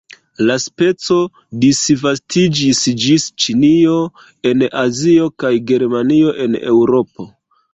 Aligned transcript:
La 0.49 0.53
speco 0.61 1.17
disvastiĝis 1.65 2.81
ĝis 3.03 3.27
Ĉinio 3.43 3.93
en 4.53 4.67
Azio 4.87 5.29
kaj 5.45 5.53
Germanio 5.73 6.33
en 6.47 6.59
Eŭropo. 6.75 7.29